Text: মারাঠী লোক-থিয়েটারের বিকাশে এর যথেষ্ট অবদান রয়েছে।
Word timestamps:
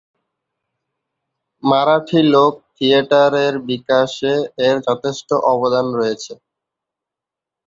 মারাঠী 1.63 2.19
লোক-থিয়েটারের 2.33 3.53
বিকাশে 3.67 4.33
এর 4.67 4.77
যথেষ্ট 4.87 5.29
অবদান 5.51 5.85
রয়েছে। 5.95 6.33